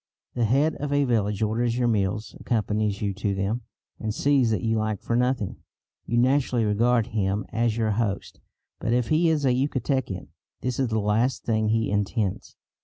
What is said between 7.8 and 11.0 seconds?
host; but if he is a Yucatecan this is the